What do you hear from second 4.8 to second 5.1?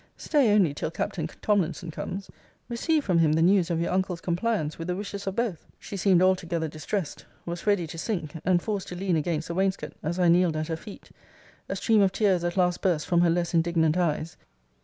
the